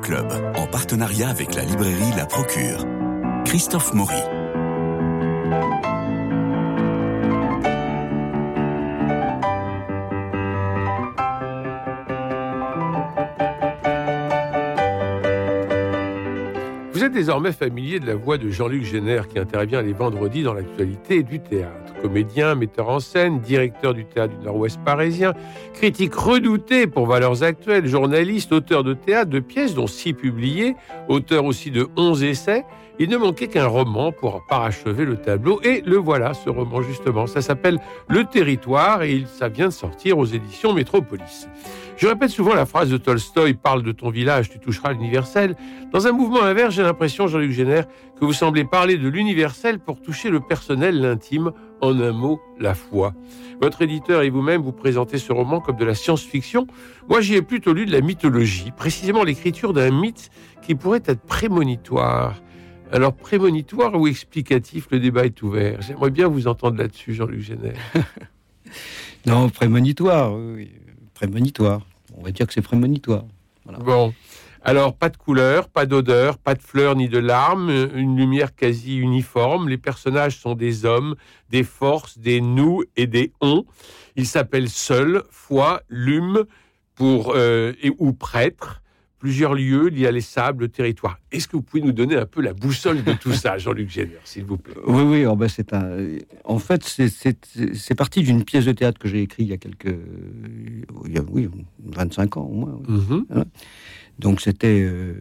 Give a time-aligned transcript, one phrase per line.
[0.00, 2.86] Club, en partenariat avec la librairie La Procure.
[3.44, 4.14] Christophe Maury.
[16.92, 20.54] Vous êtes désormais familier de la voix de Jean-Luc Génère qui intervient les vendredis dans
[20.54, 25.32] l'actualité du théâtre comédien, metteur en scène, directeur du théâtre du Nord-Ouest parisien,
[25.72, 30.74] critique redouté pour valeurs actuelles, journaliste, auteur de théâtre, de pièces dont six publiées,
[31.08, 32.64] auteur aussi de onze essais.
[32.98, 37.26] Il ne manquait qu'un roman pour parachever le tableau et le voilà, ce roman justement.
[37.26, 37.78] Ça s'appelle
[38.08, 41.48] Le Territoire et ça vient de sortir aux éditions Métropolis.
[41.96, 45.56] Je répète souvent la phrase de Tolstoï parle de ton village, tu toucheras l'universel.
[45.92, 47.86] Dans un mouvement inverse, j'ai l'impression, Jean-Luc Génère,
[48.18, 52.74] que vous semblez parler de l'universel pour toucher le personnel, l'intime, en un mot, la
[52.74, 53.12] foi.
[53.60, 56.66] Votre éditeur et vous-même vous présentez ce roman comme de la science-fiction.
[57.08, 60.30] Moi, j'y ai plutôt lu de la mythologie, précisément l'écriture d'un mythe
[60.62, 62.34] qui pourrait être prémonitoire.
[62.92, 65.80] Alors, prémonitoire ou explicatif, le débat est ouvert.
[65.80, 67.78] J'aimerais bien vous entendre là-dessus, Jean-Luc Génère.
[69.26, 70.72] non, prémonitoire, oui.
[71.14, 71.80] Prémonitoire.
[72.14, 73.24] On va dire que c'est prémonitoire.
[73.64, 74.12] Bon.
[74.60, 78.98] Alors, pas de couleur, pas d'odeur, pas de fleurs ni de larmes, une lumière quasi
[78.98, 79.70] uniforme.
[79.70, 81.16] Les personnages sont des hommes,
[81.48, 83.64] des forces, des nous et des on.
[84.16, 86.44] Ils s'appellent seuls, foi, lume
[86.94, 88.81] pour, euh, et, ou prêtre.
[89.22, 91.16] Plusieurs lieux liés à les sables, le territoire.
[91.30, 94.18] Est-ce que vous pouvez nous donner un peu la boussole de tout ça, Jean-Luc Génère,
[94.24, 94.74] s'il vous plaît?
[94.84, 95.26] Oui, oui.
[95.26, 95.96] Oh ben c'est un...
[96.44, 99.96] En fait, c'est parti d'une pièce de théâtre que j'ai écrite il y a quelques...
[101.06, 101.48] Il y a, oui,
[101.84, 102.80] 25 ans au moins.
[102.88, 103.26] Mhm.
[103.30, 103.44] Hein?
[104.18, 104.80] Donc c'était.
[104.82, 105.14] Euh,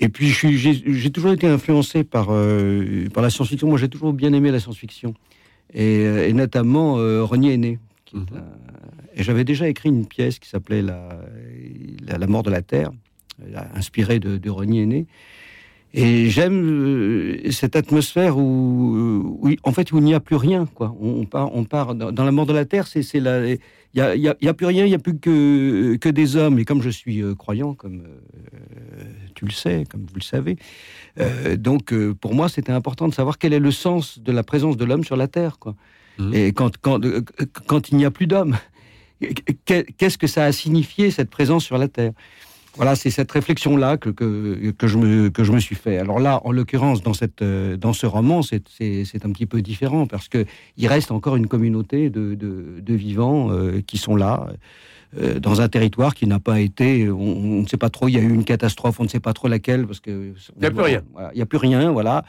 [0.00, 3.68] et puis j'ai toujours été influencé par, euh, par la science-fiction.
[3.68, 5.14] Moi j'ai toujours bien aimé la science-fiction.
[5.72, 7.78] Et, euh, notamment Renier Aîné.
[8.12, 8.26] Mhm.
[9.14, 11.08] Et j'avais déjà écrit une pièce qui s'appelait la,
[12.06, 12.90] la, mort de la Terre,
[13.74, 15.06] inspirée de, de Renier Aîné.
[15.94, 20.66] Et j'aime cette atmosphère où, où, en fait, où il n'y a plus rien.
[20.66, 20.94] Quoi.
[21.00, 22.86] On, part, on part dans, la mort de la terre.
[22.86, 23.58] C'est la, il
[23.94, 26.58] n'y a, y a, plus rien, il n'y a plus que, que des hommes.
[26.58, 29.04] Et comme je suis euh, croyant, comme euh,
[29.34, 30.56] tu le sais, comme vous le savez,
[31.20, 34.76] euh, donc pour moi, c'était important de savoir quel est le sens de la présence
[34.76, 35.58] de l'homme sur la Terre.
[35.58, 35.74] Quoi.
[36.18, 36.34] Mmh.
[36.34, 37.00] Et quand, quand,
[37.66, 38.56] quand il n'y a plus d'hommes,
[39.64, 42.12] qu'est-ce que ça a signifié, cette présence sur la Terre?
[42.76, 45.98] Voilà, c'est cette réflexion-là que, que, que, je me, que je me suis fait.
[45.98, 50.06] Alors là, en l'occurrence, dans, cette, euh, dans ce roman, c'est un petit peu différent
[50.06, 50.46] parce qu'il
[50.86, 54.46] reste encore une communauté de, de, vivants euh, qui sont là.
[55.18, 58.18] Euh, dans un territoire qui n'a pas été, on, ne sait pas trop, il y
[58.18, 60.34] a eu une catastrophe, on ne sait pas trop laquelle, parce que...
[60.56, 61.02] Il n'y a plus rien.
[61.32, 62.24] il n'y a plus rien, voilà.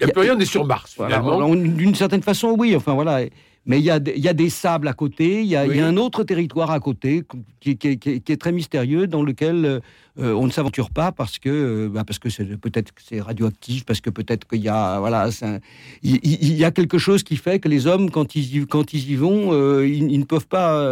[0.00, 1.54] Il n'y a, plus rien, on est sur Mars, finalement.
[1.54, 3.22] D'une certaine façon, oui, enfin voilà
[3.64, 6.80] mais il y, a, des sables à côté, il y, a, un autre territoire à
[6.80, 7.22] côté
[7.60, 9.80] qui, est très mystérieux, dans lequel euh,
[10.16, 14.00] on ne s'aventure pas parce que euh, bah, parce que c'est peut-être c'est radioactif, parce
[14.00, 15.28] que peut-être qu'il y a voilà,
[16.02, 19.14] il, y a quelque chose qui fait que les hommes quand ils quand ils y
[19.14, 20.84] vont, euh, ils, ne peuvent pas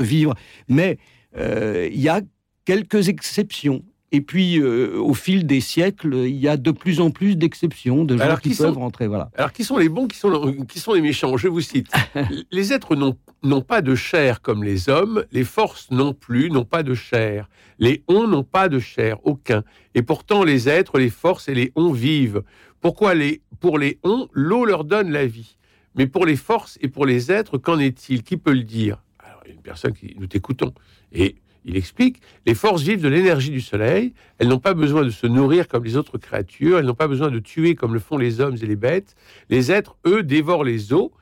[0.00, 0.34] vivre.
[0.68, 0.98] Mais
[1.38, 2.22] il y a
[2.64, 3.84] quelques exceptions.
[4.14, 8.04] Et puis, euh, au fil des siècles, il y a de plus en plus d'exceptions
[8.04, 9.06] de gens qui, peuvent rentrer.
[9.06, 9.30] Voilà.
[9.34, 11.38] Alors, qui sont les bons, qui sont, qui sont les méchants?
[11.38, 11.90] Je vous cite.
[12.52, 16.82] les êtres n'ont pas de chair comme les hommes, les forces non plus n'ont pas
[16.82, 17.48] de chair.
[17.78, 19.64] Les ons n'ont pas de chair, aucun.
[19.94, 22.42] Et pourtant, les êtres, les forces et les ons vivent.
[22.82, 25.56] Pourquoi les, Pour les ons, l'eau leur donne la vie?
[25.94, 28.22] Mais pour les forces et pour les êtres, qu'en est-il?
[28.22, 29.02] Qui peut le dire?
[29.18, 30.74] Alors, une personne qui nous t'écoutons.
[31.12, 35.10] Et il explique, les forces vivent de l'énergie du soleil, elles n'ont pas besoin de
[35.10, 38.18] se nourrir comme les autres créatures, elles n'ont pas besoin de tuer comme le font
[38.18, 39.14] les hommes et les bêtes.
[39.48, 41.12] Les êtres, eux, dévorent les eaux,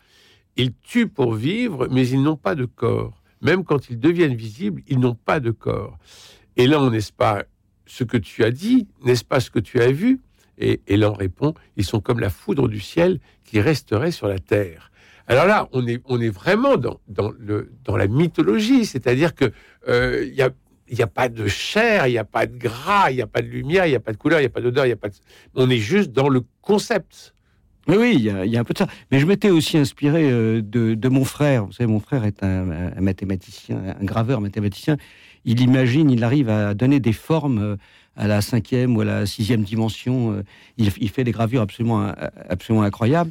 [0.57, 3.23] ils tuent pour vivre, mais ils n'ont pas de corps.
[3.43, 5.99] Même quand ils deviennent visibles, ils n'ont pas de corps.
[6.57, 7.45] Et là, n'est-ce pas
[7.87, 10.21] ce que tu as dit, n'est-ce pas ce que tu as vu?
[10.59, 14.90] Et, et répond, ils sont comme la foudre du ciel qui resterait sur la terre.
[15.31, 19.53] Alors là, on est, on est vraiment dans, dans, le, dans la mythologie, c'est-à-dire que
[19.87, 20.51] euh, il a
[20.91, 23.29] il n'y a pas de chair, il n'y a pas de gras, il n'y a
[23.29, 24.93] pas de lumière, il n'y a pas de couleur, il n'y a pas d'odeur, il
[24.93, 25.15] a pas de...
[25.55, 27.33] On est juste dans le concept.
[27.87, 28.89] Mais oui, il y, a, y, un peu de ça.
[29.13, 31.67] Mais je m'étais aussi inspiré euh, de, de, mon frère.
[31.67, 34.97] Vous savez, mon frère est un, un, mathématicien, un graveur mathématicien.
[35.45, 37.77] Il imagine, il arrive à donner des formes euh,
[38.17, 40.43] à la cinquième ou à la sixième dimension.
[40.77, 42.13] Il, il fait des gravures absolument,
[42.49, 43.31] absolument incroyables.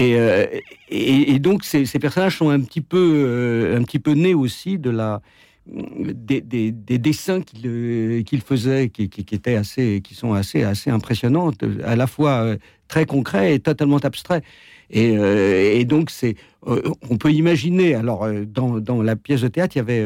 [0.00, 0.46] Euh,
[0.88, 4.90] et, donc ces, personnages sont un petit peu, euh, un petit peu nés aussi de
[4.90, 5.20] la,
[5.66, 11.62] des, des, dessins qu'il euh, qu'il faisait, qui, étaient assez, qui sont assez, assez impressionnantes,
[11.84, 12.56] à la fois
[12.88, 14.42] très concret et totalement abstrait.
[14.90, 16.34] Et, et donc, c'est,
[16.66, 17.94] on peut imaginer.
[17.94, 20.04] Alors, dans, dans, la pièce de théâtre, il y avait,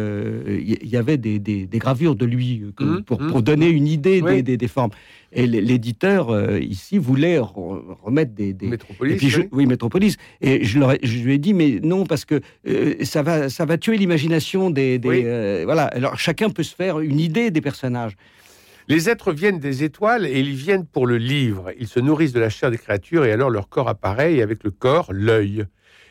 [0.60, 3.26] il y avait des, des, gravures de lui mmh, pour, mmh.
[3.28, 4.90] pour, donner une idée des, des, formes.
[5.32, 8.54] Et l'éditeur ici voulait remettre des.
[8.60, 9.14] Métropolis.
[9.14, 9.66] Et puis oui.
[9.66, 10.16] Métropolis.
[10.40, 12.40] Et je, je lui ai dit, mais non, parce que
[13.02, 15.00] ça va, ça va tuer l'imagination des,
[15.64, 15.84] voilà.
[15.84, 18.16] Alors chacun peut se faire une idée des personnages.
[18.88, 21.70] Les êtres viennent des étoiles et ils viennent pour le livre.
[21.78, 24.62] Ils se nourrissent de la chair des créatures et alors leur corps apparaît et avec
[24.62, 25.64] le corps, l'œil.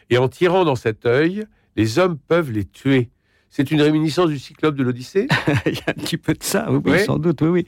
[0.10, 3.10] Et en tirant dans cet œil, les hommes peuvent les tuer.
[3.52, 5.28] C'est une réminiscence du cyclope de l'Odyssée
[5.68, 7.50] Il y a un petit peu de ça, oui, sans doute, oui.
[7.50, 7.68] oui.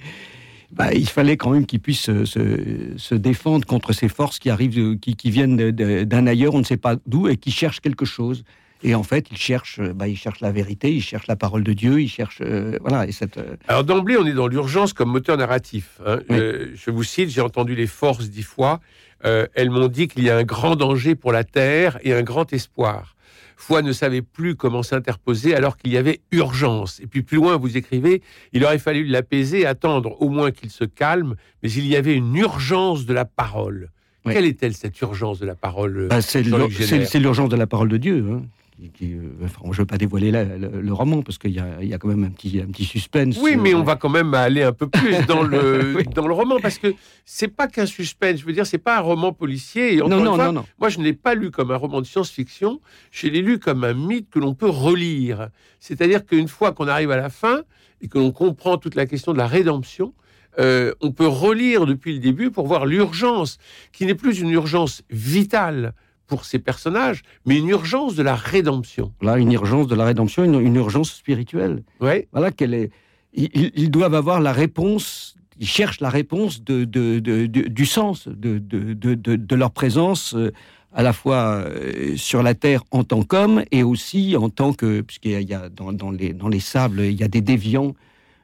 [0.71, 5.15] Bah, il fallait quand même qu'ils puissent se, défendre contre ces forces qui arrivent, qui,
[5.15, 8.43] qui viennent d'un ailleurs, on ne sait pas d'où, et qui cherchent quelque chose.
[8.83, 11.63] Et en fait, il cherche, euh, bah, il cherche la vérité, il cherche la parole
[11.63, 13.07] de Dieu, il cherche, euh, voilà.
[13.07, 13.37] Et cette.
[13.37, 15.99] Euh, Alors d'emblée, on est dans l'urgence comme moteur narratif.
[16.05, 16.19] Hein.
[16.29, 18.79] je vous cite, j'ai entendu les forces dix fois.
[19.23, 22.51] elles m'ont dit qu'il y a un grand danger pour la terre et un grand
[22.53, 23.15] espoir.
[23.57, 26.99] Foi ne savait plus comment s'interposer alors qu'il y avait urgence.
[26.99, 30.83] Et puis plus loin, vous écrivez, il aurait fallu l'apaiser, attendre au moins qu'il se
[30.83, 33.89] calme, mais il y avait une urgence de la parole.
[34.25, 38.25] Quelle est-elle cette urgence de la parole bah, C'est l'urgence de la parole de Dieu.
[38.29, 38.41] Hein.
[38.81, 42.29] Euh, je ne veux pas dévoiler le, roman parce qu'il y, a quand même un
[42.29, 43.37] petit, un petit suspense.
[43.41, 46.59] Oui, mais on va quand même aller un peu plus dans le, dans le roman
[46.59, 46.93] parce que
[47.23, 48.41] c'est pas qu'un suspense.
[48.41, 49.97] Je veux dire, c'est pas un roman policier.
[49.97, 52.81] non, non, non, non, Moi, je ne l'ai pas lu comme un roman de science-fiction.
[53.11, 55.49] Je l'ai lu comme un mythe que l'on peut relire.
[55.79, 57.61] C'est-à-dire qu'une fois qu'on arrive à la fin
[58.01, 60.13] et que l'on comprend toute la question de la rédemption,
[60.59, 63.57] euh, on peut relire depuis le début pour voir l'urgence,
[63.93, 65.93] qui n'est plus une urgence vitale
[66.27, 69.13] pour ces personnages, mais une urgence de la rédemption.
[69.21, 71.83] Là, une urgence de la rédemption, une, urgence spirituelle.
[72.01, 72.27] Ouais.
[72.31, 72.91] Voilà qu'elle est.
[73.33, 75.35] Ils, doivent avoir la réponse.
[75.59, 80.51] Ils cherchent la réponse de, du sens de, leur présence euh,
[80.93, 85.01] à la fois euh, sur la terre en tant qu'homme et aussi en tant que
[85.01, 87.93] puisqu'il y a dans, les, dans les sables il y a des déviants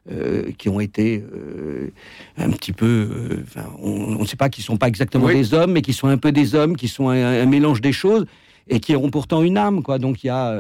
[0.09, 1.91] euh, qui ont été euh,
[2.35, 3.07] un petit peu,
[3.55, 6.17] euh, on ne sait pas, qui sont pas exactement des hommes, mais qui sont un
[6.17, 8.25] peu des hommes, qui sont un, mélange des choses
[8.67, 9.99] et qui ont pourtant une âme, quoi.
[9.99, 10.59] Donc il y a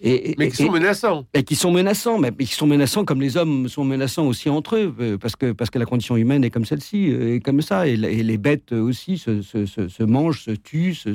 [0.00, 1.26] et, mais qui sont menaçants.
[1.34, 4.76] Et qui sont menaçants, mais, qui sont menaçants comme les hommes sont menaçants aussi entre
[4.76, 7.96] eux, parce que, parce que la condition humaine est comme celle-ci, est comme ça, et,
[7.96, 11.14] les bêtes aussi se, se, se, mangent, se tuent, se,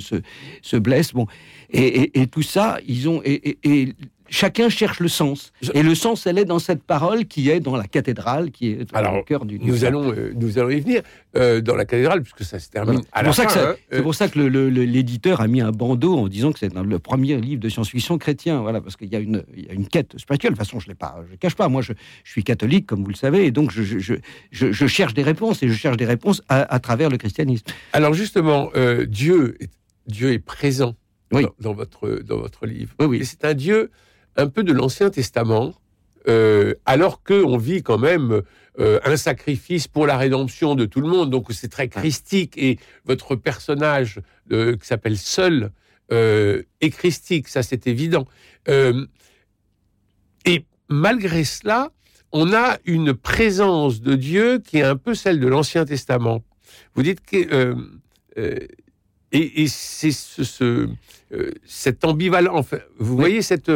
[0.61, 1.13] se, blessent.
[1.13, 1.27] Bon.
[1.71, 3.21] Et, et, tout ça, ils ont.
[3.23, 3.93] Et,
[4.29, 5.53] chacun cherche le sens.
[5.73, 8.95] Et le sens, elle est dans cette parole qui est dans la cathédrale, qui est
[8.95, 9.59] Alors, au cœur du.
[9.59, 11.01] Nous allons, euh, nous allons y venir
[11.35, 13.01] euh, dans la cathédrale, puisque ça se termine.
[13.15, 14.01] C'est pour, ça que hein, euh.
[14.01, 17.61] pour ça que l'éditeur a mis un bandeau en disant que c'est le premier livre
[17.61, 18.61] de science-fiction chrétien.
[18.61, 19.43] Voilà, parce qu'il y, a une,
[19.91, 20.53] quête spirituelle.
[20.53, 21.69] De toute façon, je ne pas, je cache pas.
[21.69, 21.93] Moi, je,
[22.25, 24.15] suis catholique, comme vous le savez, et donc je, je,
[24.51, 27.65] je, cherche des réponses, et je cherche des réponses à, travers le christianisme.
[27.93, 28.71] Alors justement,
[29.07, 29.69] Dieu, est,
[30.07, 30.95] Dieu est présent.
[31.59, 32.93] Dans, votre, dans votre livre.
[32.99, 33.17] Oui, oui.
[33.21, 33.89] Et c'est un Dieu
[34.35, 35.73] un peu de l'Ancien Testament,
[36.27, 38.41] euh, alors qu'on vit quand même
[38.79, 41.29] euh, un sacrifice pour la rédemption de tout le monde.
[41.29, 44.21] Donc c'est très christique et votre personnage
[44.51, 45.71] euh, qui s'appelle Seul
[46.09, 48.27] est christique, ça c'est évident.
[48.67, 51.91] et malgré cela,
[52.31, 56.43] on a une présence de Dieu qui est un peu celle de l'Ancien Testament.
[56.93, 57.75] Vous dites que
[59.33, 60.87] et, c'est ce,
[61.65, 62.67] cette ambivalence.
[62.99, 63.69] vous voyez cette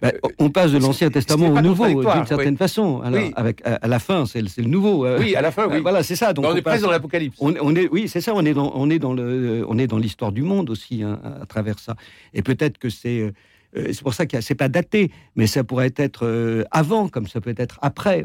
[0.00, 3.00] bah, on passe de l'Ancien Testament au Nouveau, d'une certaine façon.
[3.00, 5.04] Alors, avec, à, la fin, c'est le, Nouveau.
[5.04, 5.18] Euh.
[5.18, 5.80] Oui, à la fin, oui.
[5.80, 6.32] Voilà, c'est ça.
[6.32, 7.36] Donc on, est presque dans l'Apocalypse.
[7.40, 8.32] On, est, oui, c'est ça.
[8.34, 11.20] On est dans, on est dans le, on est dans l'histoire du monde aussi hein,
[11.42, 11.96] à travers ça.
[12.34, 13.32] Et peut-être que c'est, euh,
[13.76, 17.40] euh, c'est pour ça que c'est pas daté, mais ça pourrait être avant, comme ça
[17.40, 18.24] peut être après.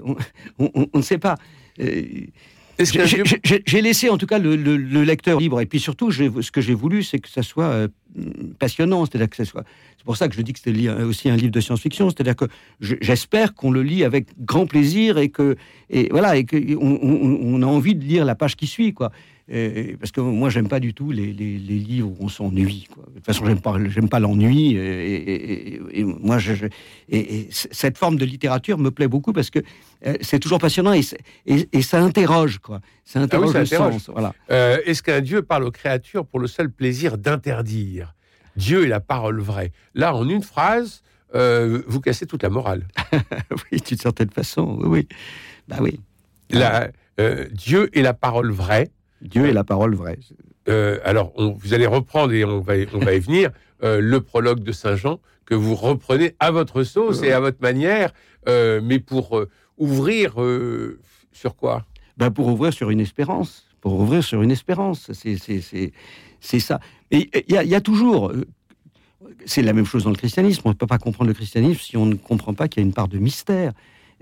[0.59, 1.37] On ne sait pas.
[2.79, 4.55] J'ai laissé en tout cas le,
[5.03, 5.61] lecteur libre.
[5.61, 7.87] Et puis surtout, ce que j'ai voulu, c'est que ça soit euh,
[8.59, 9.05] passionnant.
[9.05, 9.63] C'est-à-dire que ça soit.
[9.97, 12.09] C'est pour ça que je dis que c'était aussi un livre de science-fiction.
[12.09, 12.45] C'est-à-dire que
[12.79, 15.55] j'espère qu'on le lit avec grand plaisir et que
[15.89, 19.11] et voilà et qu'on on a envie de lire la page qui suit, quoi
[19.47, 22.87] parce que moi, j'aime pas du tout les, livres où on s'ennuie.
[22.89, 24.75] De toute façon, j'aime pas, j'aime pas l'ennui.
[24.75, 26.67] Et, moi, je,
[27.09, 29.59] et, cette forme de littérature me plaît beaucoup parce que
[30.05, 32.79] euh, c'est toujours passionnant et, ça interroge, quoi.
[33.05, 34.09] Ça ah interroge le sens.
[34.09, 34.33] Voilà.
[34.51, 38.15] Euh, est-ce qu'un Dieu parle aux créatures pour le seul plaisir d'interdire?
[38.55, 39.71] Dieu est la parole vraie.
[39.93, 41.01] Là, en une phrase,
[41.35, 42.87] euh, vous cassez toute la morale.
[43.71, 45.07] oui, d'une certaine façon, oui, oui.
[45.67, 45.99] Bah oui.
[46.49, 46.91] La,
[47.51, 48.91] Dieu est la parole vraie.
[49.23, 50.19] Dieu est la parole vraie.
[50.69, 53.51] Euh, alors, vous allez reprendre, et on va, on va y venir,
[53.83, 57.61] euh, le prologue de Saint Jean, que vous reprenez à votre sauce et à votre
[57.61, 58.11] manière,
[58.47, 59.43] euh, mais pour
[59.77, 60.35] ouvrir
[61.31, 61.85] sur quoi?
[62.17, 63.65] Ben Pour ouvrir sur une espérance.
[63.81, 65.11] pour ouvrir sur une espérance.
[65.11, 66.79] C'est ça.
[67.11, 68.31] Et il y, a toujours,
[69.45, 70.61] c'est la même chose dans le christianisme.
[70.65, 72.87] On ne peut pas comprendre le christianisme si on ne comprend pas qu'il y a
[72.87, 73.73] une part de mystère.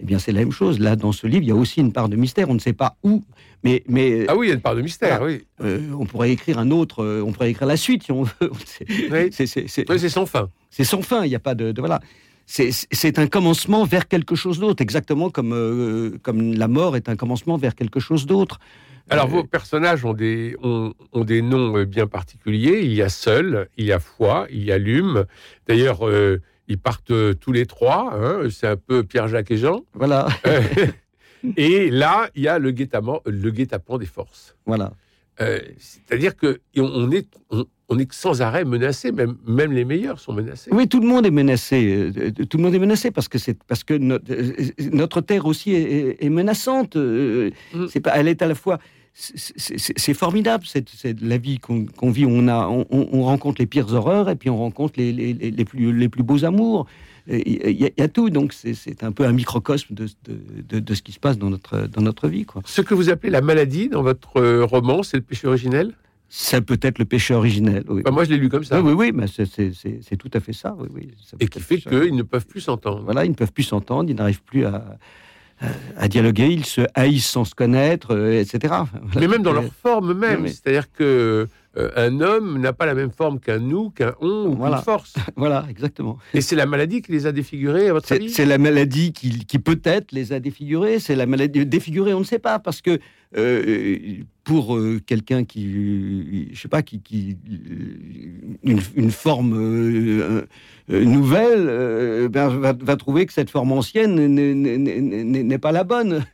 [0.02, 0.80] Eh bien, c'est la même chose.
[0.80, 2.50] Là, dans ce livre, il y a aussi une part de mystère.
[2.50, 3.24] On ne sait pas où,
[3.64, 3.84] mais...
[3.88, 5.46] mais ah oui, il y a une part de mystère, oui.
[5.64, 8.34] Euh, on pourrait écrire un autre, euh, on pourrait écrire la suite, si on veut.
[9.32, 10.50] C'est sans fin.
[10.72, 11.74] C'est sans fin, il n'y a pas de...
[11.78, 12.00] voilà.
[12.48, 17.16] C'est un commencement vers quelque chose d'autre, exactement comme, euh, comme la mort est un
[17.16, 18.60] commencement vers quelque chose d'autre.
[19.10, 22.82] Alors, vos personnages ont des, ont, ont, des noms bien particuliers.
[22.84, 25.26] Il y a Seul, il y a Foi, il y a Lume.
[25.68, 26.00] D'ailleurs,
[26.72, 28.14] ils partent euh, tous les trois.
[28.14, 29.82] Hein, c'est un peu Pierre-Jacques et Jean.
[29.94, 30.28] Voilà.
[30.48, 30.62] Euh,
[31.58, 34.56] et là, il y a le guet-apens des forces.
[34.66, 34.94] Voilà.
[35.42, 37.28] Euh, c'est-à-dire que on est,
[37.90, 40.70] on, est sans arrêt menacé, même, même les meilleurs sont menacés.
[40.74, 42.12] Oui, tout le monde est menacé.
[42.50, 46.96] Tout le monde est menacé parce que c'est parce que notre, terre aussi est, menaçante.
[46.96, 47.88] Mm.
[47.90, 48.78] C'est pas, elle est à la fois
[49.14, 52.26] c'est formidable, c'est la vie qu'on vit.
[52.26, 56.10] On, a, on, rencontre les pires horreurs et puis on rencontre les, les, plus, les
[56.10, 56.88] plus beaux amours.
[57.28, 61.12] Il y, a tout, donc c'est un peu un microcosme de, de, de, ce qui
[61.12, 62.46] se passe dans notre, dans notre vie.
[62.46, 62.62] Quoi.
[62.66, 65.94] Ce que vous appelez la maladie dans votre euh, roman, c'est le péché originel?
[66.30, 67.84] C'est peut-être le péché originel.
[67.90, 68.02] Oui.
[68.04, 68.82] Bah, moi, je l'ai lu comme ça.
[68.82, 70.76] Oui, oui, mais c'est tout à fait ça.
[70.80, 73.02] Oui, oui, et qui fait qu'ils ne peuvent plus s'entendre.
[73.04, 74.98] Voilà, ils ne peuvent plus s'entendre, ils n'arrivent plus à,
[75.98, 78.74] à dialoguer, ils se haïssent sans se connaître, euh, etc.
[79.16, 81.48] Mais même dans leur forme même, c'est-à-dire que
[81.78, 84.78] euh, un homme n'a pas la même forme qu'un nous, qu'un on ou voilà.
[84.78, 85.14] qu'une force.
[85.38, 86.18] voilà, exactement.
[86.34, 89.46] Et c'est la maladie qui les a défigurés, à votre avis C'est la maladie qui,
[89.46, 91.00] qui peut-être les a défigurés.
[91.00, 93.00] C'est la maladie défigurée, on ne sait pas, parce que
[93.38, 97.38] euh, pour euh, quelqu'un qui, je sais pas, qui, qui
[98.64, 100.04] une, une, forme
[100.90, 106.26] nouvelle, ben, va, va, trouver que cette forme ancienne n'est pas la bonne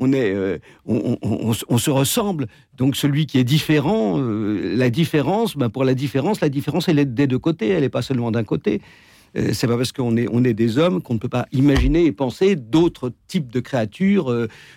[0.00, 2.46] on, est, euh, on, se ressemble.
[2.76, 6.98] Donc celui qui est différent, euh, la différence, ben pour la différence, la différence elle
[6.98, 8.80] est des deux côtés, elle n'est pas seulement d'un côté.
[9.36, 12.06] Euh, c'est pas parce qu'on est, on est des hommes qu'on ne peut pas imaginer
[12.06, 14.34] et penser d'autres types de créatures,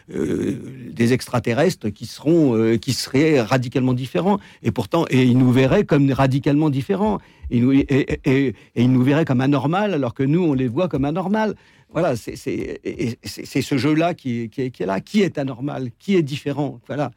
[0.10, 4.40] des extraterrestres qui seront, qui seraient radicalement différents.
[4.64, 7.20] Et pourtant, et ils nous verraient comme radicalement différents.
[7.50, 11.06] Et, et, et, ils nous verraient comme anormal, alors que nous, on les voit comme
[11.06, 11.56] anormal.
[11.92, 15.02] Voilà, c'est ce jeu-là qui, qui, est là.
[15.02, 17.12] Qui est anormal Qui est différent Voilà.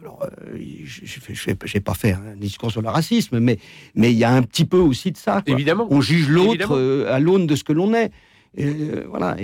[0.00, 3.58] Alors, euh, je ne vais pas faire un discours sur le racisme, mais
[3.94, 5.42] mais il y a un petit peu aussi de ça.
[5.46, 5.86] Évidemment.
[5.90, 8.10] On juge l'autre euh, à l'aune de ce que l'on est.
[8.58, 9.36] Euh, voilà.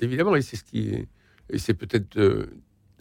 [0.00, 0.94] Évidemment, et c'est ce qui
[1.50, 2.48] et c'est peut-être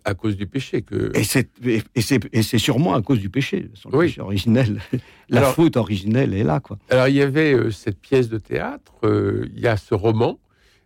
[0.03, 1.13] à cause du péché que.
[1.15, 4.81] Et c'est sûrement à cause du péché, son péché originel.
[5.29, 6.77] La faute originelle est là, quoi.
[6.89, 10.39] Alors il y avait cette pièce de théâtre, il y a ce roman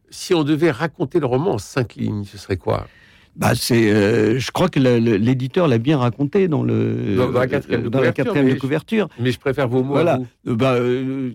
[0.10, 2.88] si on devait raconter le roman en cinq lignes, ce serait quoi?
[3.36, 7.84] Bah, c'est, euh, je crois que l'éditeur l'a bien raconté dans le dans, la quatrième,
[7.84, 9.94] de, couverture, mais Je, préfère vos mots.
[9.94, 10.20] Voilà.
[10.48, 11.34] Euh, bah, euh,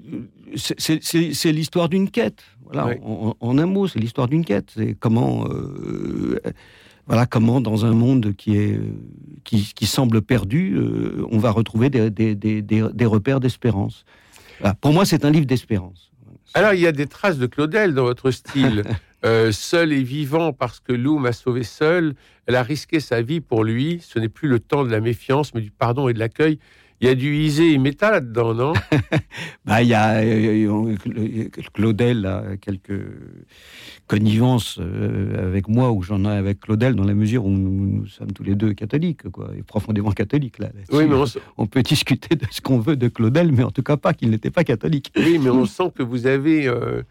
[0.56, 2.42] c'est l'histoire d'une quête.
[2.64, 2.94] Voilà.
[3.02, 4.70] En, un mot, c'est l'histoire d'une quête.
[4.74, 5.44] C'est comment,
[7.06, 8.80] voilà, comment dans un monde qui est
[9.44, 10.78] qui, qui semble perdu,
[11.30, 14.04] on va retrouver des, des, des, des repères d'espérance.
[14.80, 16.09] Pour moi, c'est un livre d'espérance.
[16.54, 18.84] Alors, il y a des traces de Claudel dans votre style.
[19.22, 22.14] Euh, seul et vivant parce que Lou m'a sauvé seul,
[22.46, 24.00] elle a risqué sa vie pour lui.
[24.02, 26.58] Ce n'est plus le temps de la méfiance, mais du pardon et de l'accueil.
[27.00, 28.72] Il y a du Isé et Méta là-dedans, non?
[29.64, 30.96] Bah, il y a euh,
[31.72, 33.02] Claudel a quelques
[34.06, 38.32] connivences euh, avec moi ou j'en ai avec Claudel dans la mesure où nous, sommes
[38.32, 40.70] tous les deux catholiques, quoi, et profondément catholiques là.
[40.92, 41.16] Oui, mais
[41.58, 41.66] on...
[41.66, 44.50] peut discuter de ce qu'on veut de Claudel, mais en tout cas pas qu'il n'était
[44.50, 45.12] pas catholique.
[45.16, 47.02] Oui, mais on sent que vous avez euh, euh,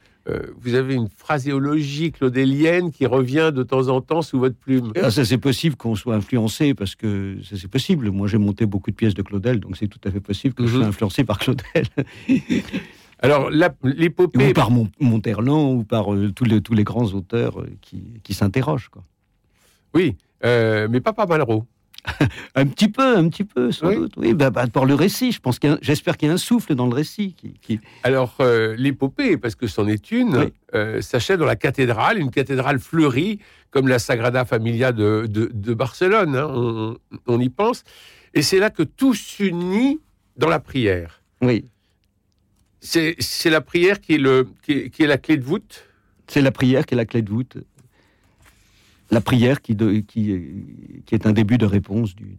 [0.61, 4.91] vous avez une phraséologie claudélienne qui revient de temps en temps sous votre plume.
[5.01, 8.11] Ah, ça, c'est possible qu'on soit influencé, parce que ça, c'est possible.
[8.11, 10.67] Moi, j'ai monté beaucoup de pièces de Claudel, donc c'est tout à fait possible que
[10.67, 10.89] je sois mhm.
[10.89, 11.85] influencé par Claudel.
[13.21, 13.49] Alors,
[13.83, 14.49] l'épopée...
[14.49, 18.33] Ou par Monterland, ou par euh, tous, les, tous les grands auteurs euh, qui, qui
[18.33, 18.91] s'interrogent.
[19.93, 21.65] Oui, mais pas par Malraux.
[22.55, 24.13] un petit peu, un petit peu, sans doute.
[24.17, 26.75] Oui, bah, bah, pour le récit, je pense qu'il j'espère qu'il y a un souffle
[26.75, 27.35] dans le récit.
[27.61, 32.31] Qui, Alors, euh, l'épopée, parce que c'en est une, euh, s'achève dans la cathédrale, une
[32.31, 33.39] cathédrale fleurie,
[33.71, 36.95] comme la Sagrada Familia de, de, Barcelone, hein,
[37.27, 37.83] on, y pense.
[38.33, 39.99] Et c'est là que tout s'unit
[40.37, 41.21] dans la prière.
[41.41, 41.65] Oui.
[42.79, 43.15] C'est
[43.45, 45.83] la prière qui est, le, qui qui est la clé de voûte?
[46.27, 47.57] C'est la prière qui est la clé de voûte
[49.11, 49.75] la prière qui,
[50.05, 50.31] qui,
[51.11, 52.35] est un début de réponse du,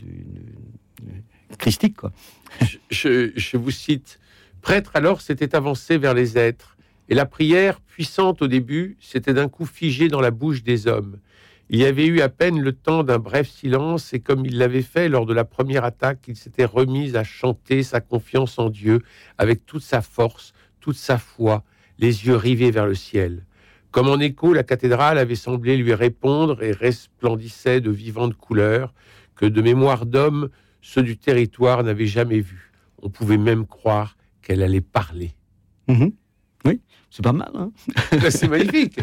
[1.59, 1.97] christique.
[1.97, 2.13] Quoi.
[2.91, 4.21] Je, vous cite
[4.63, 6.77] Prêtre alors s'était avancé vers les êtres,
[7.09, 11.19] et la prière, puissante au début, s'était d'un coup figée dans la bouche des hommes.
[11.69, 14.83] Il y avait eu à peine le temps d'un bref silence, et comme il l'avait
[14.83, 19.01] fait lors de la première attaque, il s'était remis à chanter sa confiance en Dieu
[19.39, 21.65] avec toute sa force, toute sa foi,
[21.99, 23.45] les yeux rivés vers le ciel.
[23.91, 28.95] Comme en écho, la cathédrale avait semblé lui répondre et resplendissait de vivantes couleurs
[29.35, 30.49] que de mémoire d'homme,
[30.83, 32.73] ceux du territoire n'avaient jamais vues.
[33.03, 35.33] On pouvait même croire qu'elle allait parler.
[35.89, 36.13] Mhm.
[36.67, 36.81] Oui,
[37.11, 37.51] c'est pas mal.
[37.55, 37.71] Hein.
[38.31, 39.01] c'est magnifique.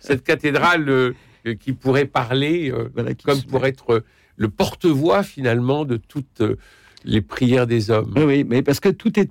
[0.00, 1.14] Cette cathédrale euh,
[1.58, 2.88] qui pourrait parler, euh,
[3.24, 4.04] comme pour être
[4.36, 6.56] le porte-voix finalement de toutes euh,
[7.04, 8.14] les prières des hommes.
[8.16, 9.30] Oui, mais parce que tout est,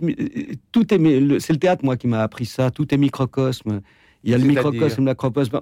[0.72, 2.72] tout est, c'est le théâtre moi qui m'a appris ça.
[2.72, 3.82] Tout est microcosme.
[4.28, 5.62] Il y a le microcosme, le macrocosme.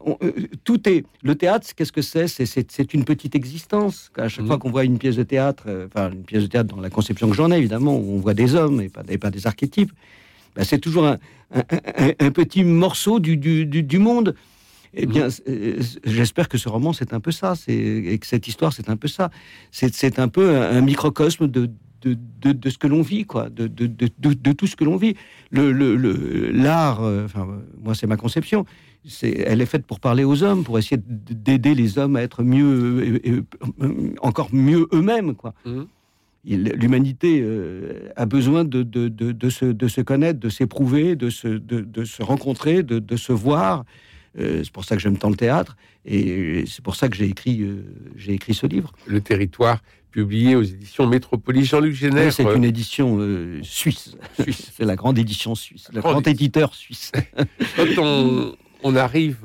[0.63, 1.05] tout est.
[1.21, 2.27] Le théâtre, qu'est-ce que c'est?
[2.27, 4.11] C'est une petite existence.
[4.17, 4.59] À chaque fois mhm.
[4.59, 7.35] qu'on voit une pièce de théâtre, enfin une pièce de théâtre dans la conception que
[7.35, 9.91] j'en ai évidemment, où on voit des hommes et pas, pas des archétypes.
[10.55, 11.17] Ben, c'est toujours un,
[12.19, 14.35] un, petit morceau du, du, du, monde.
[14.93, 15.33] Eh bien, mhm.
[15.49, 18.95] euh, j'espère que ce roman, c'est un peu ça, et que cette histoire, c'est un
[18.95, 19.29] peu ça.
[19.71, 21.69] C'est un peu un, microcosme de,
[22.01, 22.17] de,
[22.51, 25.15] de, ce que l'on vit, quoi, de, de, tout ce que l'on vit.
[25.51, 27.47] L'art, le, l'art, euh, enfin,
[27.83, 28.65] moi, c'est ma conception,
[29.21, 33.19] elle est faite pour parler aux hommes, pour essayer d'aider les hommes à être mieux,
[33.25, 33.41] euh,
[34.21, 35.53] encore mieux eux-mêmes, quoi.
[35.65, 35.87] Mhm
[36.45, 41.47] l'humanité euh, a besoin de, de, de, se, de, se, connaître, de s'éprouver, de se,
[41.47, 43.85] de, se rencontrer, de, se voir.
[44.37, 47.25] Euh, c'est pour ça que j'aime tant le théâtre et c'est pour ça que j'ai
[47.25, 47.85] écrit, euh,
[48.17, 48.91] j'ai écrit ce livre.
[49.07, 49.81] Le territoire,
[50.15, 51.65] publié aux éditions Métropolis.
[51.65, 52.31] Jean-Luc Génère.
[52.31, 53.19] c'est une édition
[53.63, 54.15] suisse.
[54.77, 57.11] c'est la grande édition suisse, le grand éditeur suisse.
[57.75, 59.39] Quand on, on arrive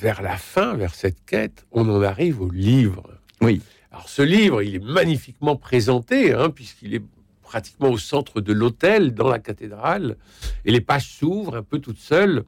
[0.00, 3.02] vers la fin, vers cette quête, on en arrive au livre.
[3.40, 3.62] Oui.
[3.90, 7.02] Alors ce livre, il est magnifiquement présenté, hein, puisqu'il est
[7.42, 10.16] pratiquement au centre de l'hôtel, dans la cathédrale,
[10.64, 12.44] et les pages s'ouvrent un peu toutes seules.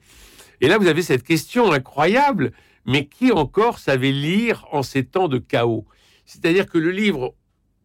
[0.61, 2.53] Et là, vous avez cette question incroyable,
[2.87, 5.85] mais qui encore savait lire en ces temps de chaos?
[6.29, 7.35] C'est-à-dire que le livre,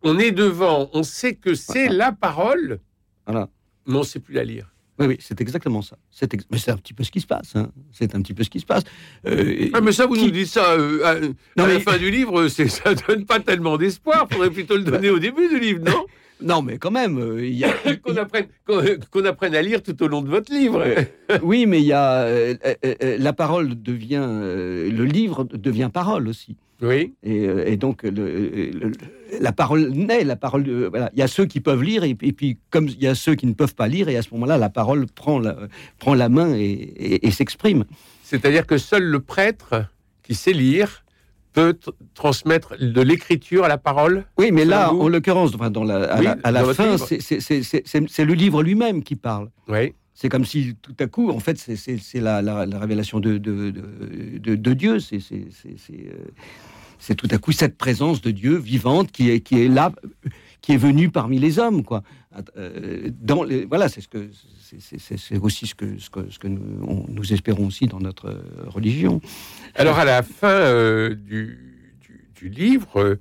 [0.03, 2.81] on est devant, on sait que c'est la parole,
[3.25, 3.47] voilà.
[3.87, 4.69] mais on ne sait plus la lire.
[4.99, 5.95] Oui, oui, c'est exactement ça.
[6.11, 7.55] C'est Mais c'est un petit peu ce qui se passe.
[7.55, 7.71] Hein.
[7.93, 8.83] C'est un petit peu ce qui se passe.
[9.25, 12.93] Euh, ah, mais ça, vous nous dites ça euh, à, la fin du livre, ça
[13.07, 14.27] donne pas tellement d'espoir.
[14.29, 16.05] Faudrait plutôt le donner au début du livre, non?
[16.41, 17.71] Non, mais quand même, euh, il y a
[18.03, 20.83] qu'on apprenne, qu'on apprenne à lire tout au long de votre livre.
[21.41, 22.27] oui, mais il y a
[23.01, 26.57] la parole devient le livre devient parole aussi.
[26.83, 27.13] Oui.
[27.23, 28.91] Et, et donc le,
[29.39, 30.63] la parole naît, la parole.
[30.89, 31.09] voilà.
[31.13, 33.47] Il y a ceux qui peuvent lire et, puis comme il y a ceux qui
[33.47, 35.55] ne peuvent pas lire et à ce moment-là la parole prend la,
[35.97, 37.85] prend la main et, s'exprime.
[38.23, 39.85] C'est-à-dire que seul le prêtre
[40.23, 41.03] qui sait lire
[41.53, 41.77] peut
[42.15, 44.25] transmettre de l'écriture à la parole?
[44.37, 46.03] Oui, mais là, en l'occurrence, dans la,
[46.43, 49.49] à la, fin, c'est le livre lui-même qui parle.
[49.67, 49.93] Oui.
[50.13, 52.39] C'est comme si tout à coup, en fait, c'est la,
[52.77, 53.37] révélation de,
[54.73, 54.99] Dieu.
[54.99, 56.13] C'est euh,
[57.03, 59.91] c'est tout à coup cette présence de Dieu vivante qui est, là,
[60.61, 62.01] qui est venue parmi les hommes, quoi.
[62.57, 64.29] Euh, dans voilà, c'est ce que
[64.79, 69.19] c'est aussi ce que ce que, nous, espérons aussi dans notre religion.
[69.75, 71.99] Alors à la fin euh, du,
[72.35, 73.19] du, livre,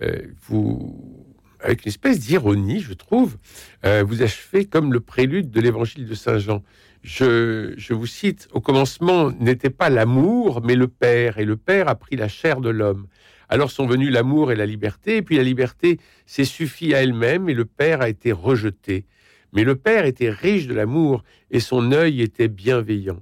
[0.00, 1.33] euh, vous
[1.64, 3.36] avec une espèce d'ironie, je trouve,
[3.82, 6.62] vous achevez comme le prélude de l'évangile de Saint Jean.
[7.02, 11.88] Je, je, vous cite, au commencement n'était pas l'amour, mais le Père, et le Père
[11.88, 13.06] a pris la chair de l'homme.
[13.48, 17.48] Alors sont venus l'amour et la liberté, et puis la liberté s'est suffit à elle-même,
[17.48, 19.04] et le Père a été rejeté.
[19.52, 23.20] Mais le Père était riche de l'amour, et son œil était bienveillant.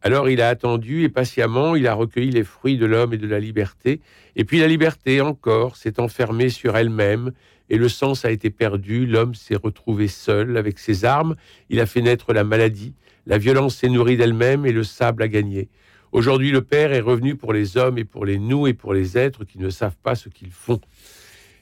[0.00, 3.26] Alors il a attendu, et patiemment il a recueilli les fruits de l'homme et de
[3.26, 4.00] la liberté,
[4.36, 7.32] et puis la liberté encore s'est enfermée sur elle-même,
[7.70, 11.36] et le sens a été perdu, l'homme s'est retrouvé seul avec ses armes,
[11.68, 12.94] il a fait naître la maladie,
[13.26, 15.68] la violence s'est nourrie d'elle-même, et le sable a gagné.
[16.12, 19.18] Aujourd'hui, le Père est revenu pour les hommes et pour les nous et pour les
[19.18, 20.80] êtres qui ne savent pas ce qu'ils font.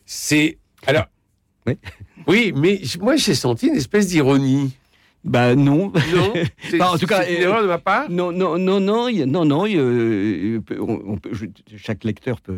[0.05, 0.59] C'est.
[0.87, 1.07] Alors.
[1.67, 1.79] Oui.
[2.29, 4.77] oui, mais moi, j'ai senti une espèce d'ironie.
[5.25, 5.93] Ben non.
[6.15, 6.81] Non?
[6.81, 8.09] en tout cas, une erreur de ma part?
[8.09, 9.65] Non, non, non, non, non, non.
[9.65, 11.31] on peut,
[11.77, 12.57] chaque lecteur peut,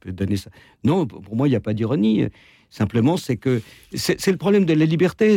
[0.00, 0.48] peut, donner ça.
[0.84, 2.28] Non, pour moi, il n'y a pas d'ironie.
[2.72, 3.60] Simplement, c'est que
[3.94, 5.36] c'est le problème de la liberté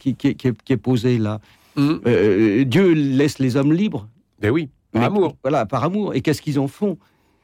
[0.00, 1.40] qui, qui, qui, est, posé là.
[1.76, 2.00] Hum.
[2.06, 4.08] Euh, Dieu laisse les hommes libres.
[4.40, 4.70] Ben oui.
[4.92, 5.36] Par amour.
[5.42, 6.14] Voilà, par amour.
[6.14, 6.96] Et qu'est-ce qu'ils en font?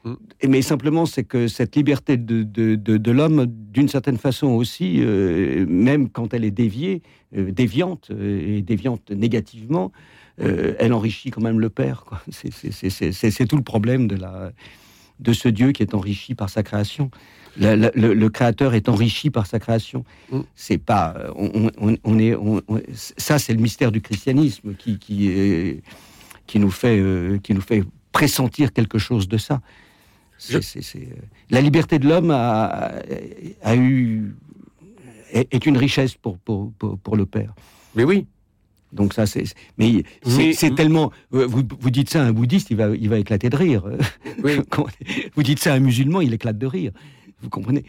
[0.05, 0.13] Mm.
[0.47, 5.67] Mais simplement, c'est que cette liberté de, de, de, l'homme, d'une certaine façon aussi, euh,
[5.67, 7.03] même quand elle est déviée,
[7.37, 9.91] euh, déviante, euh, et déviante négativement,
[10.37, 12.03] elle enrichit quand même le Père.
[12.29, 14.51] C'est tout le problème de, la,
[15.21, 17.09] de ce Dieu qui est enrichi par sa création.
[17.57, 20.03] Le, Créateur est enrichi par sa création.
[20.31, 20.39] Mm.
[20.55, 21.69] C'est pas, on,
[22.03, 22.35] on, est,
[23.17, 25.81] ça c'est le mystère du christianisme qui, qui est
[26.47, 29.61] qui nous fait, euh, qui nous fait pressentir quelque chose de ça.
[31.49, 32.91] La liberté de l'homme a,
[33.63, 34.35] a, eu
[35.31, 37.53] est, une richesse pour, pour, pour, le père.
[37.95, 38.25] Mais oui.
[38.91, 39.43] Donc ça, c'est.
[39.77, 41.11] Mais c'est tellement.
[41.33, 43.83] Euh, vous, vous, dites ça à un bouddhiste, il va, il va éclater de rire.
[44.43, 44.59] Oui.
[45.35, 46.91] vous dites ça à un musulman, il éclate de rire.
[47.45, 47.85] Vous comprenez?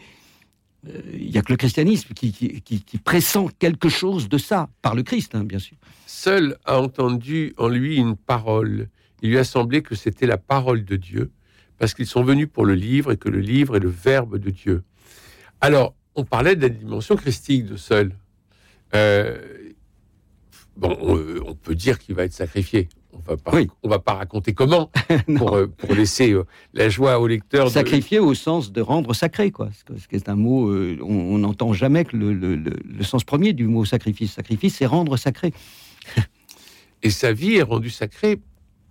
[0.87, 4.69] Euh, Il n'y a que le christianisme qui, qui, qui, pressent quelque chose de ça,
[4.81, 5.75] par le Christ, hein, bien sûr.
[6.05, 8.87] Seul a entendu en lui une parole.
[9.21, 11.31] Il lui a semblé que c'était la parole de Dieu,
[11.77, 14.51] parce qu'ils sont venus pour le livre et que le livre est le verbe de
[14.51, 14.83] Dieu.
[15.59, 18.13] Alors, on parlait de la dimension christique de Seul.
[18.93, 19.37] Euh,
[20.75, 22.89] bon, on, peut dire qu'il va être sacrifié.
[23.17, 23.51] On va pas,
[23.83, 24.91] on va pas raconter comment
[25.37, 27.69] pour, euh, pour, laisser euh, la joie au lecteur.
[27.69, 29.69] Sacrifier au sens de rendre sacré, quoi.
[29.73, 33.85] Ce qui est un mot, on n'entend jamais que le, le, sens premier du mot
[33.85, 34.33] sacrifice.
[34.33, 35.53] Sacrifice, c'est rendre sacré.
[37.03, 38.39] Et sa vie est rendue sacrée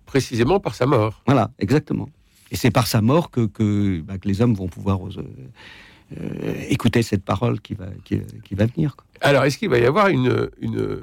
[0.05, 1.21] précisément par sa mort.
[1.25, 2.09] Voilà, exactement.
[2.51, 7.01] Et c'est par sa mort que, que, bah, que les hommes vont pouvoir euh, écouter
[7.01, 8.95] cette parole qui va, qui, va venir.
[9.21, 11.01] Alors, est-ce qu'il va y avoir une, une,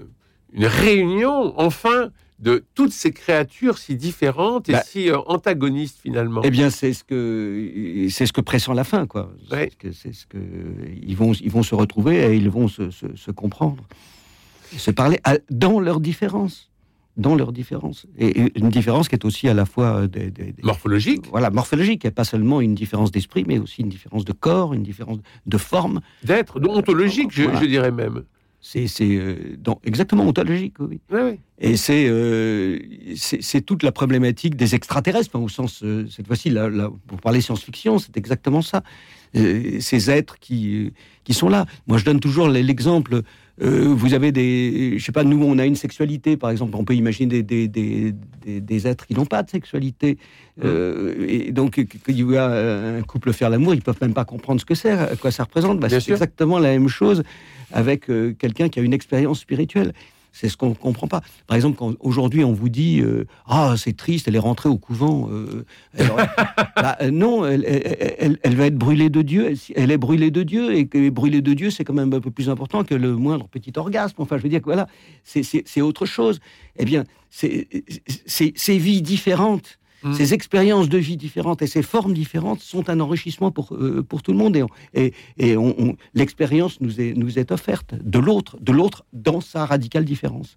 [0.54, 2.10] une, réunion, enfin,
[2.44, 4.82] de toutes ces créatures si différentes et bah.
[4.86, 9.06] si euh, antagonistes finalement Eh bien, c'est ce que c'est ce que pressent la fin,
[9.06, 9.32] quoi.
[9.50, 10.38] C'est ce que
[11.02, 13.82] ils vont ils vont se retrouver et ils vont se, se, comprendre,
[14.76, 15.18] se parler
[15.50, 16.70] dans leurs différences
[17.16, 18.06] dans leurs différences.
[18.18, 20.32] Et une différence qui est aussi à la fois euh, des,
[20.64, 21.26] morphologique.
[21.30, 24.82] Voilà, morphologique, et pas seulement une différence d'esprit, mais aussi une différence de corps, une
[24.82, 26.00] différence de forme.
[26.24, 28.24] D'être, ontologique, je, dirais même.
[28.66, 29.36] C'est euh,
[29.84, 30.98] exactement ontologique, oui.
[31.12, 32.78] oui, Et euh,
[33.14, 36.70] c'est toute la problématique des extraterrestres, au sens, cette fois-ci, là,
[37.06, 38.82] pour parler science-fiction, c'est exactement ça.
[39.34, 41.66] ces êtres qui, qui sont là.
[41.86, 43.20] Moi, je donne toujours l'exemple
[43.62, 46.84] euh, vous avez des, je sais pas, nous on a une sexualité, par exemple, on
[46.84, 48.12] peut imaginer des, des,
[48.44, 50.18] des, des êtres qui n'ont pas de sexualité,
[50.64, 54.60] euh, et donc qu'il y a un couple faire l'amour, ils peuvent même pas comprendre
[54.60, 55.78] ce que c'est, à quoi ça représente.
[55.78, 57.22] Bah, c'est exactement la même chose
[57.72, 59.92] avec euh, quelqu'un qui a une expérience spirituelle.
[60.34, 61.22] C'est ce qu'on ne comprend pas.
[61.46, 65.30] Par exemple, aujourd'hui on vous dit euh, Ah, c'est triste, elle est rentrée au couvent.
[65.30, 65.64] Euh,
[66.76, 67.64] bah, euh, non, elle,
[68.42, 69.54] elle, va être brûlée de Dieu.
[69.76, 72.50] Elle est brûlée de Dieu, et brûlée de Dieu, c'est quand même un peu plus
[72.50, 74.16] important que le moindre petit orgasme.
[74.18, 74.88] Enfin, je veux dire que voilà,
[75.22, 76.40] c'est autre chose.
[76.76, 77.68] Eh bien, c'est
[78.26, 80.12] ces vies différentes Mm.
[80.12, 84.22] Ces expériences de vie différentes et ces formes différentes sont un enrichissement pour, euh, pour
[84.22, 84.56] tout le monde.
[84.92, 89.64] Et, et, on, l'expérience nous est, nous est offerte de l'autre, de l'autre dans sa
[89.64, 90.56] radicale différence.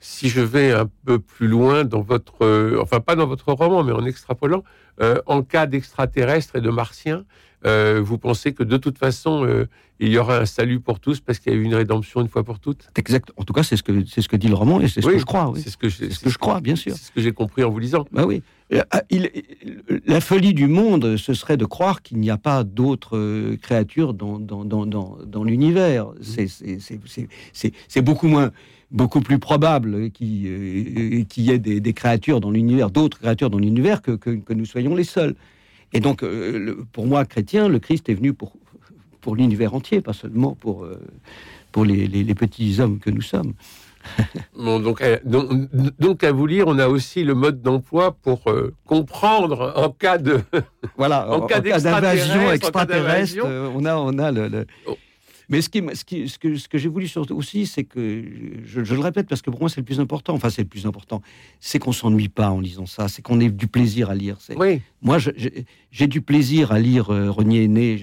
[0.00, 3.82] Si je vais un peu plus loin dans votre, euh, enfin pas dans votre roman,
[3.82, 4.62] mais en extrapolant,
[5.00, 7.24] euh, en cas d'extraterrestres et de martiens,
[7.64, 9.66] vous pensez que de toute façon,
[10.00, 12.28] il y aura un salut pour tous parce qu'il y a eu une rédemption une
[12.28, 12.88] fois pour toutes?
[12.96, 13.32] Exact.
[13.36, 15.06] En tout cas, c'est ce que c'est ce que dit le roman et c'est ce
[15.06, 15.52] que je crois.
[15.56, 16.94] C'est ce que, ce que je crois, bien sûr.
[16.96, 18.06] C'est ce que j'ai compris en vous lisant.
[18.12, 18.42] Bah oui.
[18.72, 19.02] Euh, ah,
[20.06, 24.12] la folie du monde, ce serait de croire qu'il n'y a pas d'autres euh, créatures
[24.12, 26.08] dans, dans, dans, dans l'univers.
[26.20, 28.50] C'est beaucoup moins,
[28.90, 34.02] beaucoup plus probable qu'il euh, y ait des, créatures dans l'univers, d'autres créatures dans l'univers,
[34.02, 35.34] que, que, nous soyons les seuls.
[35.92, 36.24] Et donc,
[36.92, 38.52] pour moi, chrétien, le Christ est venu pour,
[39.20, 40.86] pour l'univers entier, pas seulement pour,
[41.72, 43.54] pour les, les petits hommes que nous sommes.
[44.56, 45.50] bon, donc, euh, donc,
[45.98, 50.18] donc, à vous lire, on a aussi le mode d'emploi pour euh, comprendre en cas
[50.18, 50.40] de
[50.96, 54.96] voilà en, cas d'invasion extraterrestre, on a on a le, oh.
[55.50, 58.22] Mais ce, qui, ce, qui, ce que, ce que j'ai voulu surtout aussi, c'est que,
[58.66, 60.84] je, le répète parce que pour moi c'est le plus important, enfin c'est le plus
[60.84, 61.22] important,
[61.58, 64.36] c'est qu'on s'ennuie pas en lisant ça, c'est qu'on ait du plaisir à lire.
[64.56, 64.82] Oui.
[65.00, 65.18] Moi,
[65.90, 68.02] j'ai du plaisir à lire euh, Renier Né.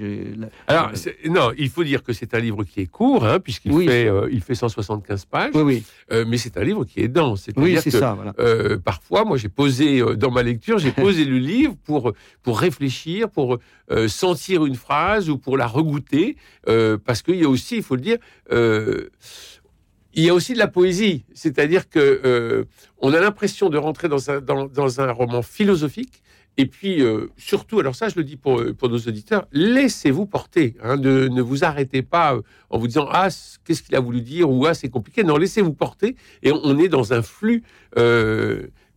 [0.67, 0.91] Alors,
[1.25, 4.29] non, il faut dire que c'est un livre qui est court, hein, puisqu'il fait, euh,
[4.31, 5.51] il fait 175 pages.
[5.55, 5.83] Oui, oui.
[6.13, 7.49] Euh, mais c'est un livre qui est dense.
[7.57, 8.13] Oui, c'est ça.
[8.13, 8.77] Voilà.
[8.77, 13.59] parfois, moi, j'ai posé, dans ma lecture, j'ai posé le livre pour, pour réfléchir, pour
[14.07, 18.01] sentir une phrase ou pour la regoûter, parce qu'il y a aussi, il faut le
[18.01, 18.17] dire,
[18.51, 22.65] il y a aussi de la poésie, c'est-à-dire que
[22.99, 26.23] on a l'impression de rentrer dans un, dans, dans un roman philosophique
[26.57, 30.75] et puis, euh, surtout, alors ça, je le dis pour, euh, nos auditeurs, laissez-vous porter.
[30.81, 33.27] Hein, ne vous arrêtez pas euh, en vous disant Ah,
[33.65, 35.23] qu'est-ce qu'il a voulu dire ou Ah, c'est compliqué.
[35.23, 36.15] Non, laissez-vous porter.
[36.43, 37.63] Et on, est dans un flux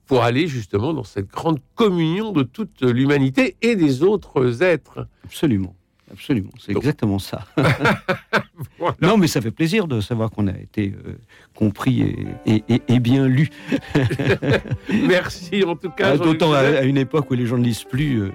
[0.07, 5.07] pour aller justement dans cette grande communion de toute l'humanité et des autres êtres.
[5.25, 5.75] Absolument.
[6.11, 7.47] Absolument, c'est exactement ça.
[9.01, 11.12] Non, mais ça fait plaisir de savoir qu'on a été euh,
[11.55, 12.16] compris
[12.47, 13.49] et, bien lu.
[15.07, 16.16] Merci en tout cas.
[16.16, 18.23] D'autant à, une époque où les gens ne lisent plus.
[18.23, 18.33] Euh.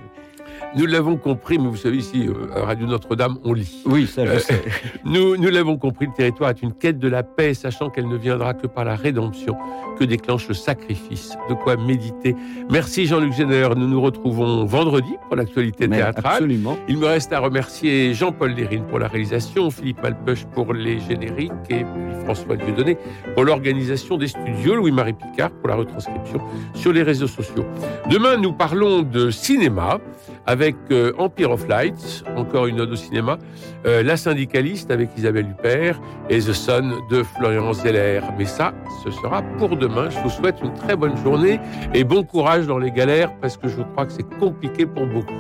[0.76, 3.84] Nous l'avons compris, mais vous savez, ici, euh, à Radio Notre-Dame, on lit.
[3.86, 4.62] Oui, ça, je sais.
[5.06, 8.18] nous nous l'avons compris, le territoire est une quête de la paix, sachant qu'elle ne
[8.18, 9.56] viendra que par la rédemption
[10.00, 11.36] que déclenche le sacrifice.
[11.50, 12.36] De quoi méditer.
[12.72, 13.70] Merci Jean-Luc Géner.
[13.76, 16.34] Nous nous retrouvons vendredi pour l'actualité théâtrale.
[16.34, 16.78] Absolument.
[16.88, 21.52] Il me reste à remercier Jean-Paul Lérine pour la réalisation, Philippe Malpeuch pour les génériques
[21.70, 22.98] et puis François Dieudonné
[23.36, 26.40] pour l'organisation des studios, Louis-Marie Picard pour la retranscription
[26.74, 27.66] sur les réseaux sociaux.
[28.10, 30.00] Demain, nous parlons de cinéma
[30.46, 33.38] avec euh, Empire of Lights, encore une ode au cinéma,
[33.86, 36.00] euh, La syndicaliste avec Isabelle Huppert
[36.30, 38.22] et The Son de Florian Zeller.
[38.38, 38.74] Mais ça,
[39.04, 40.10] ce sera pour demain.
[40.10, 41.60] Je vous souhaite une très bonne journée
[41.94, 45.34] et bon courage dans les galères parce que je crois que c'est compliqué pour beaucoup.